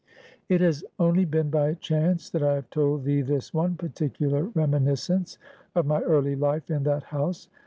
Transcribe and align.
"It 0.49 0.61
has 0.61 0.83
only 0.97 1.25
been 1.25 1.51
by 1.51 1.75
chance 1.75 2.31
that 2.31 2.41
I 2.41 2.55
have 2.55 2.71
told 2.71 3.03
thee 3.03 3.21
this 3.21 3.53
one 3.53 3.75
particular 3.75 4.45
reminiscence 4.55 5.37
of 5.75 5.85
my 5.85 5.99
early 6.01 6.35
life 6.35 6.71
in 6.71 6.81
that 6.85 7.03
house. 7.03 7.49